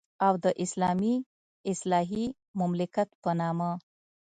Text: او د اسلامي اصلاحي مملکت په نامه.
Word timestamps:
او 0.25 0.33
د 0.43 0.45
اسلامي 0.63 1.15
اصلاحي 1.71 2.25
مملکت 2.59 3.09
په 3.23 3.31
نامه. 3.41 3.71